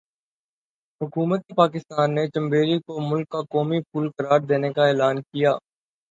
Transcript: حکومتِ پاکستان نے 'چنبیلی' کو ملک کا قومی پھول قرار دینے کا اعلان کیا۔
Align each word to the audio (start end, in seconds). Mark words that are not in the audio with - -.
حکومتِ 1.01 1.43
پاکستان 1.55 2.07
نے 2.15 2.23
'چنبیلی' 2.27 2.83
کو 2.85 2.93
ملک 3.09 3.27
کا 3.33 3.41
قومی 3.51 3.79
پھول 3.87 4.05
قرار 4.17 4.39
دینے 4.49 4.69
کا 4.73 4.83
اعلان 4.87 5.15
کیا۔ 5.23 5.51